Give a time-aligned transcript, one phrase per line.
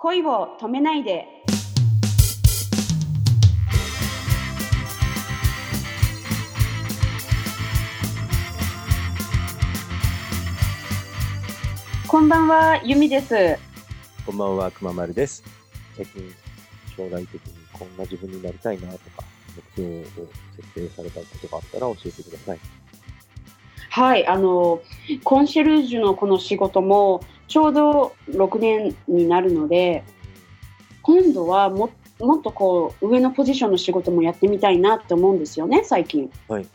[0.00, 1.26] 恋を止めないで。
[12.06, 13.58] こんばんは、ゆみです。
[14.24, 15.42] こんばんは、くままるです。
[15.96, 16.32] 最近、
[16.96, 19.24] 将来的にこんな自分になりたいなとか、
[19.76, 20.04] 目標を
[20.54, 22.77] 設定されたことがあったら教えてください。
[23.90, 24.80] はい、あの、
[25.24, 30.04] コンシェルジュのこの仕事も、ちょうど6年になるので、
[31.02, 36.30] 今度はももっとこう、上のポジションの仕事もやってみたいなって思うんですよね、最近。
[36.48, 36.66] はい。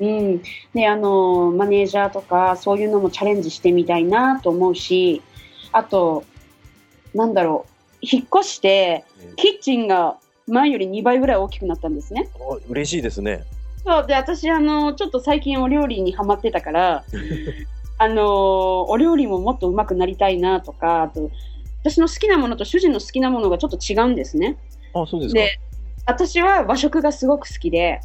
[0.00, 0.42] うん。
[0.74, 5.22] で、あの、マネージャーとか、そういうのもチャレンジしてみたいなと思うし、
[5.72, 6.24] あと、
[7.14, 9.04] なんだろう、引っ越して、
[9.36, 12.28] キッチンが前より2倍ぐらい大きくなったんですね。
[12.34, 13.44] あ嬉しいですね。
[13.84, 17.04] そうで私あのちょっと最近お料理にハマってたから
[17.98, 21.30] あのお料理ももっと上手くなりたいなとかあと
[21.82, 24.56] 私の好きなものと主人の好きなものがちょっと違うんですね
[24.94, 25.40] あ、そうですか。
[25.40, 25.58] で
[26.06, 28.00] 私は和食がすごく好きで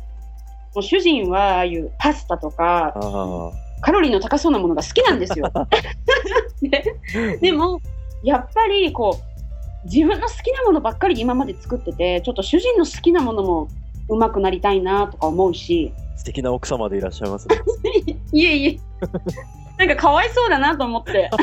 [0.76, 5.52] もう主人はああいうパスタとかあカロリーの高そうなものが好きなんですよ
[6.62, 6.96] で
[7.38, 7.38] あ。
[7.38, 7.80] でも
[8.24, 13.68] やっぱりこう自分の好きなものばっかり今まで作っててちょっと主人の好きなものも
[14.10, 17.58] 上手くなりたいなとか思うし素敵な奥様でいらっしゃいますね。
[18.32, 18.80] いえいえ。
[19.78, 21.30] なんかかわいそうだなと思って。
[21.34, 21.36] あ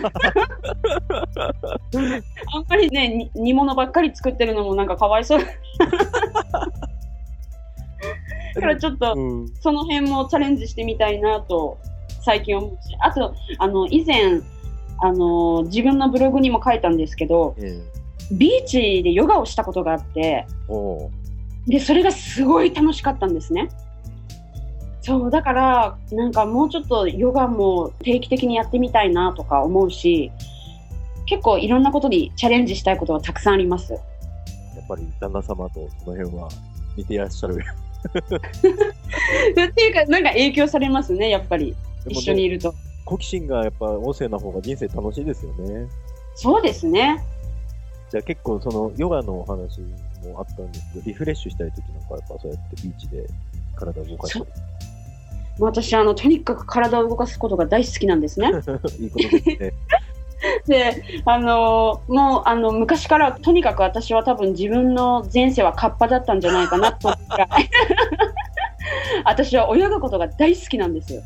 [2.61, 5.41] んまりね、に煮物ばっかり作ってるのもなんかかわいそう。
[8.55, 9.48] だからちょっとうん。
[9.61, 11.77] その辺もチャレンジしてみたいなと
[12.22, 12.77] 最近思うし。
[13.00, 14.41] あと、あの、以前、
[14.98, 17.83] あの、自分のブログにも書いたんですけど、え
[18.33, 21.11] ビーチでヨガをしたことがあって、えおう
[21.70, 23.68] で、それがすごい楽しかったんですね。
[25.02, 30.32] そう、だから、なんかもうちょっとヨガも定期的にやってみたいなとか思うし、
[31.26, 33.92] 結構いろんなことにチャレンジしたいことがたくさんあります。
[33.92, 34.02] やっ
[34.88, 36.48] ぱり旦那様とその辺は
[36.96, 37.54] 似ていらっしゃる。
[38.10, 41.76] っていうか、なんか影響されますね、やっぱり。
[42.09, 42.75] 一緒にいると。
[43.04, 45.86] 好奇心がやっぱ旺盛な方が人生楽しいですよね。
[46.34, 47.22] そうですね。
[48.10, 49.80] じゃあ結構そのヨガのお話
[50.28, 53.26] もあったんですけど、リフレッシュしたい時なんかやっぱそうやってビーチで
[53.76, 54.44] 体を動かしたり。
[54.44, 54.50] も
[55.60, 58.50] う私、あの、とにかく体を動かすことが大好きなんですね。
[58.98, 59.72] いいことですね。
[60.66, 67.48] で、あのもう、あの、昔から、とにかく私は多分自分の前世はカッパだったんじゃないかなと思うくらい
[69.25, 71.22] 私は泳ぐことが大好きなんですよ。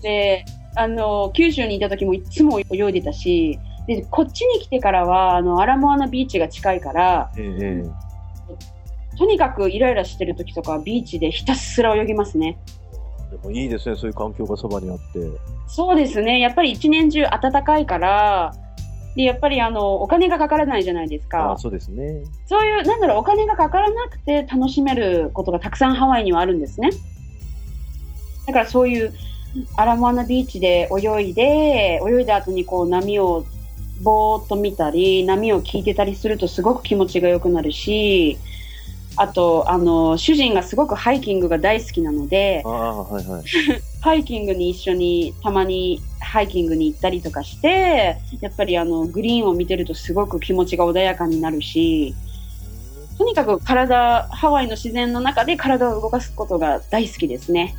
[0.00, 8.06] で、あの、九州にいた時もいつも泳いでたし、で、こっちに来てからは、あの、アラモアナビーチが近いから、ええええ
[9.18, 12.58] とにかくイライラしてる時とかはビーチでひたすら泳ぎますね。
[13.30, 15.02] でもいいですね、そういう環境がそばにあって。
[15.68, 16.38] そうですね。
[16.38, 18.52] やっぱり一年中暖かいから、
[19.16, 21.56] で、やっぱりあの、お金がかからないじゃないですか。
[21.58, 22.24] そうですね。
[22.44, 26.90] そういう、なんだろう、お金がかからなくて楽しめることがたくさんハワイにはあるんですね。
[28.46, 29.12] だからそういう
[29.76, 33.46] アラモアナビーチで泳いで、泳いだ後にこう波を
[34.02, 38.38] ぼーっと見たり、波を聞いてたりするとすごく気持ちが良くなるし、
[39.16, 43.42] あと、あの、主人がすごくハイキングが大好きなのではいはい。
[44.02, 52.14] ハイキングに一緒にたまにハイキングに行ったりとかして、やっぱりあの、グリーンを見てるとすごく気持ちが穏やかになるし、
[53.18, 57.74] とにかく体、ハワイの自然の中で体を動かすことが大好きですね。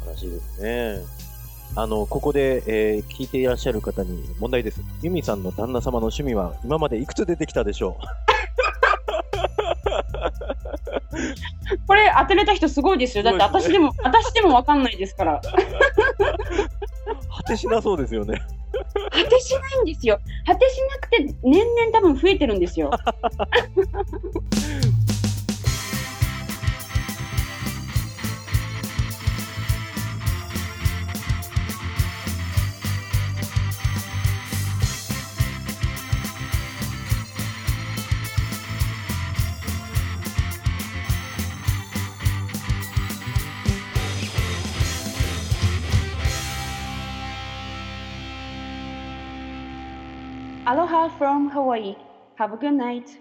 [0.00, 1.29] 素晴らしいですね。
[1.76, 4.80] あの、ここで、えー聞いていらっしゃる方に問題です。
[5.02, 7.96] ユミさんの旦那様の趣味は今までいくつ出てきたでしょ
[11.86, 13.24] これ当てれた人すごいですよ。
[13.24, 15.34] だってすごいですね私でも、私でもわかんないですから。
[15.34, 15.40] う
[17.36, 18.40] 果てしなそうですよね。
[19.10, 20.18] 果てしないんですよ。
[20.46, 22.90] 果てしなくて年々多分増えてるんですよ。
[50.70, 51.96] Aloha from Hawaii.
[52.36, 53.18] Have a good night.